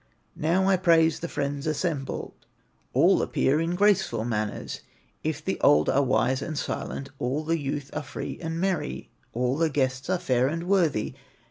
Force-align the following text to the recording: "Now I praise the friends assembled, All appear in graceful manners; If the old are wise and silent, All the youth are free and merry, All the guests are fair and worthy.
"Now 0.35 0.67
I 0.67 0.77
praise 0.77 1.19
the 1.19 1.27
friends 1.27 1.67
assembled, 1.67 2.47
All 2.91 3.21
appear 3.21 3.61
in 3.61 3.75
graceful 3.75 4.25
manners; 4.25 4.81
If 5.23 5.45
the 5.45 5.59
old 5.61 5.89
are 5.89 6.01
wise 6.01 6.41
and 6.41 6.57
silent, 6.57 7.11
All 7.19 7.43
the 7.43 7.59
youth 7.59 7.91
are 7.93 8.01
free 8.01 8.39
and 8.41 8.59
merry, 8.59 9.11
All 9.31 9.57
the 9.57 9.69
guests 9.69 10.09
are 10.09 10.17
fair 10.17 10.47
and 10.47 10.63
worthy. 10.63 11.13